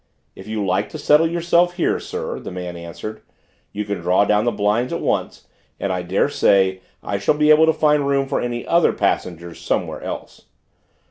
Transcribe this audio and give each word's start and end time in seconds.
"If 0.35 0.47
you 0.47 0.65
like 0.65 0.89
to 0.89 0.97
settle 0.97 1.27
yourself 1.27 1.73
here, 1.75 1.99
sir," 1.99 2.39
the 2.39 2.49
man 2.49 2.75
answered, 2.75 3.21
"you 3.71 3.85
can 3.85 3.99
draw 4.01 4.25
down 4.25 4.45
the 4.45 4.51
blinds 4.51 4.91
at 4.91 4.99
once, 4.99 5.47
and 5.79 5.93
I 5.93 6.01
dare 6.01 6.27
say 6.27 6.81
I 7.03 7.19
shall 7.19 7.35
be 7.35 7.51
able 7.51 7.67
to 7.67 7.71
find 7.71 8.07
room 8.07 8.27
for 8.27 8.41
any 8.41 8.65
other 8.65 8.93
passengers 8.93 9.59
somewhere 9.61 10.01
else." 10.01 10.45